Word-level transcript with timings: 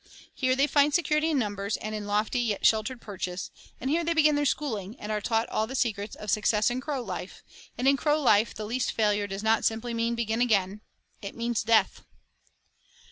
Here 0.33 0.55
they 0.55 0.65
find 0.65 0.95
security 0.95 1.29
in 1.29 1.37
numbers 1.37 1.77
and 1.77 1.93
in 1.93 2.07
lofty 2.07 2.39
yet 2.39 2.65
sheltered 2.65 2.99
perches, 3.01 3.51
and 3.79 3.87
here 3.87 4.03
they 4.03 4.15
begin 4.15 4.33
their 4.35 4.47
schooling 4.47 4.99
and 4.99 5.11
are 5.11 5.21
taught 5.21 5.47
all 5.49 5.67
the 5.67 5.75
secrets 5.75 6.15
of 6.15 6.31
success 6.31 6.71
in 6.71 6.81
crow 6.81 7.03
life, 7.03 7.43
and 7.77 7.87
in 7.87 7.97
crow 7.97 8.19
life 8.19 8.55
the 8.55 8.65
least 8.65 8.93
failure 8.93 9.27
does 9.27 9.43
not 9.43 9.63
simply 9.63 9.93
mean 9.93 10.15
begin 10.15 10.41
again. 10.41 10.81
It 11.21 11.35
means 11.35 11.61
death. 11.61 12.03